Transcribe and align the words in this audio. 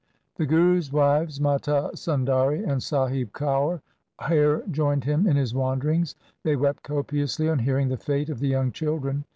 The 0.37 0.47
Guru's 0.47 0.91
wives 0.91 1.39
Mata 1.39 1.91
Sundari 1.93 2.67
and 2.67 2.81
Sahib 2.81 3.33
Kaur 3.33 3.81
here 4.27 4.63
joined 4.71 5.03
him 5.03 5.27
in 5.27 5.35
his 5.35 5.53
wanderings. 5.53 6.15
They 6.41 6.55
wept 6.55 6.81
copiously 6.81 7.47
on 7.47 7.59
hearing 7.59 7.89
the 7.89 7.97
fate 7.97 8.31
of 8.31 8.39
the 8.39 8.47
young 8.47 8.71
children. 8.71 9.25